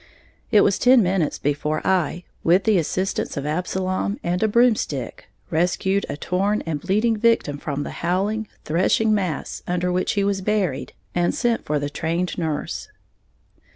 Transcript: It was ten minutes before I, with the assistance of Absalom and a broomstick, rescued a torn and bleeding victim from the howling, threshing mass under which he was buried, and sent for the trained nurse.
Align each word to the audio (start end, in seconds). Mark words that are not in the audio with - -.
It 0.49 0.61
was 0.61 0.79
ten 0.79 1.03
minutes 1.03 1.37
before 1.37 1.85
I, 1.85 2.23
with 2.43 2.63
the 2.63 2.79
assistance 2.79 3.37
of 3.37 3.45
Absalom 3.45 4.19
and 4.23 4.41
a 4.41 4.47
broomstick, 4.47 5.29
rescued 5.51 6.07
a 6.09 6.17
torn 6.17 6.63
and 6.65 6.81
bleeding 6.81 7.15
victim 7.17 7.59
from 7.59 7.83
the 7.83 7.91
howling, 8.01 8.47
threshing 8.65 9.13
mass 9.13 9.61
under 9.67 9.91
which 9.91 10.13
he 10.13 10.23
was 10.23 10.41
buried, 10.41 10.93
and 11.13 11.35
sent 11.35 11.65
for 11.65 11.77
the 11.77 11.91
trained 11.91 12.35
nurse. 12.39 12.87